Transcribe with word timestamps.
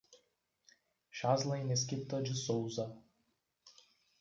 Chaslen 1.17 1.67
Mesquita 1.67 2.23
de 2.23 2.33
Sousa 2.33 2.91